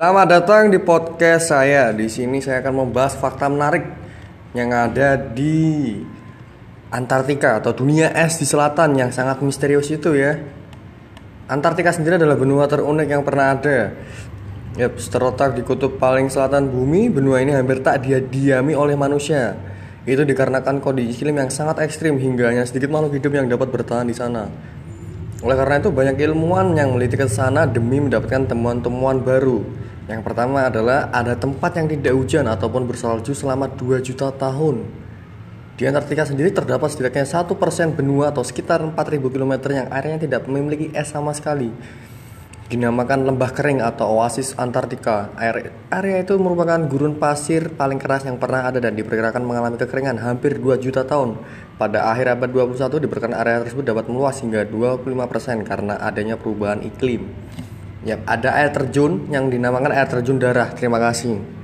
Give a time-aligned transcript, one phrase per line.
[0.00, 1.92] Selamat datang di podcast saya.
[1.92, 3.84] Di sini saya akan membahas fakta menarik
[4.56, 5.92] yang ada di
[6.88, 10.40] Antartika atau dunia es di selatan yang sangat misterius itu ya.
[11.52, 13.92] Antartika sendiri adalah benua terunik yang pernah ada.
[14.80, 19.52] Yap, terletak di kutub paling selatan bumi, benua ini hampir tak dia diami oleh manusia.
[20.08, 24.08] Itu dikarenakan kondisi iklim yang sangat ekstrim hingga hanya sedikit makhluk hidup yang dapat bertahan
[24.08, 24.48] di sana.
[25.40, 29.64] Oleh karena itu banyak ilmuwan yang meliti ke sana demi mendapatkan temuan-temuan baru.
[30.04, 34.84] Yang pertama adalah ada tempat yang tidak hujan ataupun bersalju selama 2 juta tahun.
[35.80, 40.44] Di Antartika sendiri terdapat setidaknya satu persen benua atau sekitar 4000 km yang airnya tidak
[40.44, 41.72] memiliki es sama sekali.
[42.70, 45.34] Dinamakan lembah kering atau oasis Antartika.
[45.90, 50.62] area itu merupakan gurun pasir paling keras yang pernah ada dan diperkirakan mengalami kekeringan hampir
[50.62, 51.34] 2 juta tahun.
[51.74, 57.26] Pada akhir abad 21 diperkirakan area tersebut dapat meluas hingga 25% karena adanya perubahan iklim.
[58.06, 60.70] Ya, ada air terjun yang dinamakan air terjun darah.
[60.70, 61.59] Terima kasih.